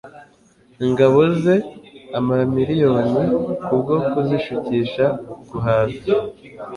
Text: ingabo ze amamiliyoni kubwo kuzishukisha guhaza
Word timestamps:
ingabo 0.85 1.19
ze 1.41 1.55
amamiliyoni 2.17 3.23
kubwo 3.65 3.95
kuzishukisha 4.09 5.05
guhaza 5.49 6.13